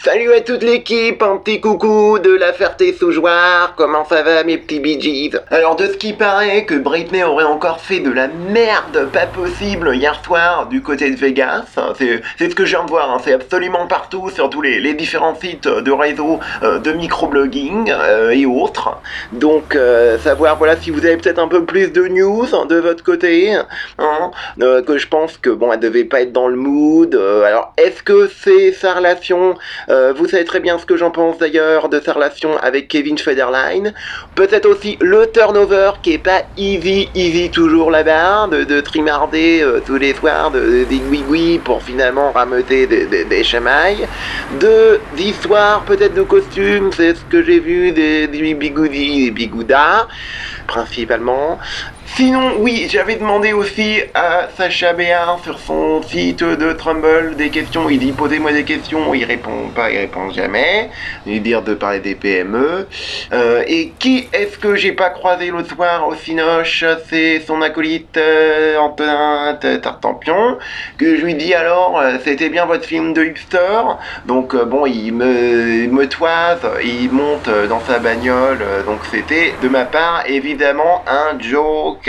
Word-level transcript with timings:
Salut 0.00 0.32
à 0.32 0.40
toute 0.40 0.62
l'équipe, 0.62 1.22
un 1.22 1.36
petit 1.36 1.60
coucou 1.60 2.18
de 2.18 2.30
la 2.30 2.52
Ferté-Soujoire, 2.52 3.74
comment 3.76 4.04
ça 4.04 4.22
va 4.22 4.42
mes 4.42 4.58
petits 4.58 4.80
Bee 4.80 5.30
Alors 5.50 5.76
de 5.76 5.86
ce 5.86 5.96
qui 5.96 6.12
paraît 6.12 6.64
que 6.64 6.74
Britney 6.74 7.22
aurait 7.22 7.44
encore 7.44 7.80
fait 7.80 8.00
de 8.00 8.10
la 8.10 8.26
merde 8.28 9.08
pas 9.12 9.26
possible 9.26 9.94
hier 9.94 10.20
soir 10.24 10.66
du 10.66 10.82
côté 10.82 11.10
de 11.10 11.16
Vegas, 11.16 11.64
hein, 11.76 11.92
c'est 11.96 12.22
ce 12.38 12.54
que 12.54 12.64
je 12.64 12.70
viens 12.70 12.84
de 12.84 12.90
voir, 12.90 13.10
hein, 13.12 13.18
c'est 13.22 13.34
absolument 13.34 13.86
partout 13.86 14.30
sur 14.30 14.50
tous 14.50 14.62
les, 14.62 14.94
différents 14.94 15.34
sites 15.34 15.68
de 15.68 15.92
réseau 15.92 16.40
euh, 16.62 16.78
de 16.78 16.92
microblogging 16.92 17.90
euh, 17.90 18.30
et 18.30 18.46
autres. 18.46 18.98
Donc 19.32 19.76
euh, 19.76 20.18
savoir 20.18 20.56
voilà 20.56 20.76
si 20.76 20.90
vous 20.90 21.04
avez 21.04 21.16
peut-être 21.16 21.38
un 21.38 21.48
peu 21.48 21.64
plus 21.64 21.92
de 21.92 22.08
news 22.08 22.46
hein, 22.52 22.66
de 22.66 22.76
votre 22.76 23.04
côté, 23.04 23.56
euh, 24.00 24.82
que 24.82 24.98
je 24.98 25.06
pense 25.06 25.36
que 25.36 25.50
bon 25.50 25.72
elle 25.72 25.80
devait 25.80 26.04
pas 26.04 26.22
être 26.22 26.32
dans 26.32 26.48
le 26.48 26.56
mood. 26.56 27.14
euh, 27.14 27.44
alors 27.44 27.72
est-ce 27.76 28.02
que 28.02 28.30
c'est 28.42 28.72
sa 28.72 28.94
relation 28.94 29.54
euh, 29.88 30.12
vous 30.16 30.26
savez 30.26 30.44
très 30.44 30.60
bien 30.60 30.78
ce 30.78 30.86
que 30.86 30.96
j'en 30.96 31.10
pense 31.10 31.38
d'ailleurs 31.38 31.88
de 31.88 32.00
sa 32.00 32.12
relation 32.12 32.56
avec 32.58 32.88
Kevin 32.88 33.18
Federline. 33.18 33.92
Peut-être 34.34 34.66
aussi 34.66 34.96
le 35.00 35.30
turnover 35.32 35.92
qui 36.02 36.12
est 36.14 36.18
pas 36.18 36.42
easy, 36.56 37.08
easy 37.14 37.50
toujours 37.50 37.90
là-bas, 37.90 38.48
de, 38.48 38.64
de 38.64 38.80
trimarder 38.80 39.60
euh, 39.62 39.80
tous 39.84 39.96
les 39.96 40.14
soirs 40.14 40.50
de, 40.50 40.84
de- 40.84 41.58
pour 41.58 41.82
finalement 41.82 42.32
rameuter 42.32 42.86
des, 42.86 43.06
des, 43.24 43.44
chamailles. 43.44 44.08
De 44.50 45.00
d'histoire 45.12 45.84
peut-être 45.84 46.14
de 46.14 46.22
costumes, 46.22 46.90
c'est 46.92 47.14
ce 47.14 47.24
que 47.24 47.42
j'ai 47.42 47.60
vu 47.60 47.92
des, 47.92 48.28
des 48.28 48.54
bigoudis, 48.54 49.24
des 49.24 49.30
bigoudas, 49.30 50.06
principalement. 50.66 51.58
Sinon, 52.14 52.56
oui, 52.58 52.88
j'avais 52.90 53.16
demandé 53.16 53.54
aussi 53.54 54.02
à 54.12 54.46
Sacha 54.54 54.92
Béard 54.92 55.40
sur 55.42 55.58
son 55.58 56.02
site 56.02 56.44
de 56.44 56.72
Trumble 56.74 57.36
des 57.36 57.48
questions. 57.48 57.88
Il 57.88 58.00
dit 58.00 58.12
posez-moi 58.12 58.52
des 58.52 58.64
questions, 58.64 59.14
il 59.14 59.24
répond 59.24 59.70
pas, 59.74 59.90
il 59.90 59.96
répond 59.96 60.30
jamais. 60.30 60.90
Il 61.24 61.32
dit 61.32 61.40
dire 61.40 61.62
de 61.62 61.72
parler 61.72 62.00
des 62.00 62.14
PME. 62.14 62.86
Euh, 63.32 63.64
et 63.66 63.94
qui 63.98 64.28
est-ce 64.34 64.58
que 64.58 64.76
j'ai 64.76 64.92
pas 64.92 65.08
croisé 65.08 65.46
l'autre 65.46 65.74
soir 65.74 66.06
au 66.06 66.14
Cinoche? 66.14 66.84
C'est 67.08 67.40
son 67.46 67.62
acolyte 67.62 68.18
euh, 68.18 68.76
Antonin 68.76 69.54
Tartampion. 69.54 70.58
Que 70.98 71.16
je 71.16 71.24
lui 71.24 71.34
dis 71.34 71.54
alors, 71.54 71.98
euh, 71.98 72.18
c'était 72.22 72.50
bien 72.50 72.66
votre 72.66 72.84
film 72.84 73.14
de 73.14 73.24
hipster. 73.24 73.80
Donc 74.26 74.54
euh, 74.54 74.66
bon, 74.66 74.84
il 74.84 75.12
me, 75.14 76.04
toise, 76.08 76.60
il 76.84 77.10
monte 77.10 77.48
dans 77.70 77.80
sa 77.80 77.98
bagnole. 78.00 78.58
donc 78.84 78.98
c'était 79.10 79.54
de 79.62 79.68
ma 79.70 79.86
part 79.86 80.24
évidemment 80.26 81.02
un 81.06 81.40
joke. 81.40 82.01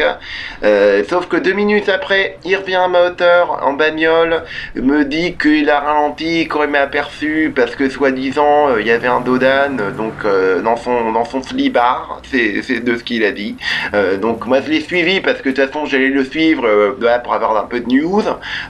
Euh, 0.64 1.04
sauf 1.10 1.28
que 1.28 1.38
deux 1.38 1.54
minutes 1.54 1.90
après, 1.90 2.38
il 2.46 2.56
revient 2.56 2.76
à 2.76 2.88
ma 2.88 3.08
hauteur 3.08 3.62
en 3.64 3.74
bagnole, 3.74 4.44
me 4.76 5.04
dit 5.04 5.36
qu'il 5.36 5.70
a 5.70 5.80
ralenti, 5.80 6.48
qu'on 6.48 6.68
m'a 6.68 6.80
aperçu 6.80 7.52
parce 7.56 7.76
que 7.76 7.90
soi-disant 7.90 8.70
euh, 8.70 8.82
il 8.82 8.88
y 8.88 8.92
avait 8.92 9.08
un 9.08 9.22
Dodan 9.22 9.78
euh, 9.80 9.92
donc 9.92 10.14
euh, 10.26 10.62
dans 10.62 10.78
son 10.78 11.12
dans 11.12 11.26
son 11.26 11.42
c'est 11.44 12.80
de 12.80 12.96
ce 12.98 13.04
qu'il 13.04 13.24
a 13.24 13.32
dit. 13.32 13.56
Euh, 13.94 14.18
donc 14.18 14.46
moi 14.46 14.62
je 14.62 14.70
l'ai 14.70 14.82
suivi 14.82 15.22
parce 15.22 15.42
que 15.42 15.50
de 15.50 15.56
toute 15.56 15.66
façon 15.66 15.86
j'allais 15.86 16.10
le 16.10 16.24
suivre 16.24 16.66
euh, 16.66 17.20
pour 17.24 17.34
avoir 17.34 17.58
un 17.58 17.66
peu 17.66 17.80
de 17.80 17.88
news. 17.88 18.24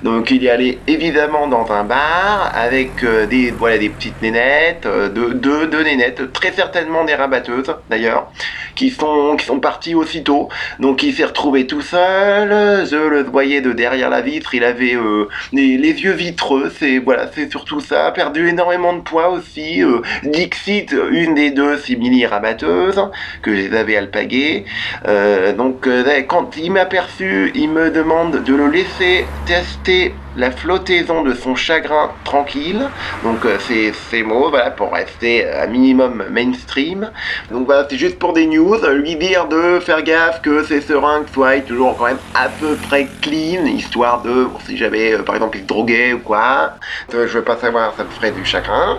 Donc 0.04 0.32
il 0.32 0.46
est 0.46 0.50
allé 0.50 0.80
évidemment 0.88 1.48
dans 1.48 1.72
un 1.72 1.84
bar 1.84 2.52
avec 2.56 3.04
euh, 3.04 3.26
des 3.26 3.52
voilà 3.52 3.78
des 3.78 3.90
petites 3.90 4.22
nénettes, 4.22 4.86
euh, 4.86 5.10
deux, 5.10 5.68
deux 5.68 5.84
nénettes, 5.84 6.34
très 6.34 6.52
certainement 6.52 7.04
des 7.04 7.16
rabatteuses 7.16 7.74
d'ailleurs, 7.90 8.32
qui 8.76 8.90
sont 8.90 9.36
qui 9.38 9.46
sont 9.46 9.60
parties 9.60 9.96
aussitôt. 9.96 10.50
Donc 10.80 11.04
il 11.04 11.12
s'est 11.14 11.25
retrouvé 11.25 11.67
tout 11.67 11.81
seul, 11.81 12.86
je 12.86 12.95
le 12.95 13.23
voyais 13.23 13.61
de 13.61 13.72
derrière 13.72 14.09
la 14.09 14.22
vitre, 14.22 14.53
il 14.56 14.64
avait 14.64 14.95
euh, 14.95 15.28
les, 15.52 15.78
yeux 15.78 16.14
vitreux, 16.14 16.72
c'est 16.78 17.00
voilà, 17.00 17.30
c'est 17.33 17.50
surtout 17.50 17.80
ça, 17.80 18.11
perdu 18.11 18.47
énormément 18.47 18.94
de 18.94 19.02
poids 19.02 19.30
aussi. 19.30 19.84
euh, 19.84 20.02
Dixit, 20.23 20.95
une 21.11 21.36
des 21.36 21.52
deux 21.52 21.78
simili 21.78 22.25
rabatteuses 22.25 23.02
que 23.41 23.56
je 23.56 23.69
les. 23.69 24.66
Euh, 25.08 25.53
donc 25.53 25.88
euh, 25.88 26.22
quand 26.28 26.57
il 26.57 26.72
m'a 26.72 26.81
aperçu, 26.81 27.52
il 27.56 27.69
me 27.69 27.90
demande 27.90 28.44
de 28.44 28.56
le 28.56 28.68
laisser 28.68 29.25
tester 29.46 30.13
la 30.36 30.52
flottaison 30.52 31.22
de 31.24 31.34
son 31.34 31.56
chagrin 31.56 32.12
tranquille. 32.24 32.88
Donc 33.24 33.46
euh, 33.46 33.58
c'est 33.68 33.94
ces 34.10 34.24
mots, 34.24 34.50
voilà, 34.50 34.72
pour 34.72 34.94
rester 34.94 35.48
à 35.48 35.68
minimum 35.68 36.24
mainstream. 36.30 37.12
Donc 37.52 37.66
voilà, 37.66 37.86
c'est 37.90 37.98
juste 37.98 38.20
pour 38.20 38.34
des 38.34 38.48
news, 38.48 38.76
euh, 38.84 38.94
lui 38.94 39.16
dire 39.16 39.48
de 39.48 39.80
faire 39.80 40.02
gaffe 40.04 40.42
que 40.42 40.64
ses 40.64 40.82
seringues 40.82 41.28
soient 41.34 41.60
toujours 41.60 41.98
quand 41.98 42.06
même 42.06 42.18
à 42.34 42.50
peu 42.50 42.76
près 42.88 43.08
clean, 43.22 43.66
histoire 43.66 44.22
de, 44.22 44.46
bon, 44.46 44.60
si 44.66 44.78
jamais 44.78 45.14
euh, 45.14 45.24
par 45.24 45.36
exemple 45.36 45.58
il 45.58 45.62
se 45.62 45.68
droguait 45.68 46.14
ou 46.14 46.20
quoi, 46.20 46.74
Euh, 47.14 47.28
je 47.28 47.38
veux 47.38 47.44
pas 47.44 47.58
savoir, 47.58 47.94
ça 47.96 48.04
me 48.04 48.10
ferait 48.10 48.32
du 48.32 48.44
chagrin. 48.46 48.98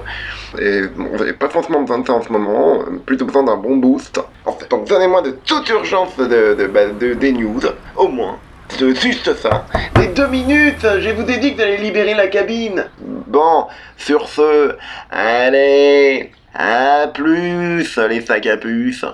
Et 0.61 0.83
bon, 0.97 1.09
n'avez 1.19 1.33
pas 1.33 1.49
forcément 1.49 1.81
besoin 1.81 1.99
de 1.99 2.07
ça 2.07 2.13
en 2.13 2.23
ce 2.23 2.31
moment, 2.31 2.81
euh, 2.81 2.99
plutôt 3.05 3.25
besoin 3.25 3.43
d'un 3.43 3.57
bon 3.57 3.77
boost. 3.77 4.21
En 4.47 4.53
fait, 4.53 4.71
donc 4.71 4.87
donnez-moi 4.89 5.23
de 5.23 5.33
toute 5.45 5.69
urgence 5.71 6.17
de, 6.17 6.71
bah, 6.73 6.87
de- 6.87 7.15
des 7.15 7.33
news, 7.33 7.61
au 7.97 8.09
moins. 8.09 8.37
C'est 8.69 8.95
juste 9.01 9.35
ça. 9.37 9.67
Deux 10.25 10.31
minutes 10.31 10.87
Je 11.01 11.11
vous 11.11 11.31
ai 11.31 11.37
dit 11.37 11.55
que 11.55 11.61
j'allais 11.61 11.77
libérer 11.77 12.15
la 12.15 12.29
cabine. 12.29 12.87
Bon, 13.27 13.67
sur 13.99 14.27
ce, 14.27 14.75
allez, 15.11 16.31
à 16.55 17.09
plus 17.13 17.99
les 18.09 18.23
sacs 18.23 18.47
à 18.47 18.57
puces 18.57 19.05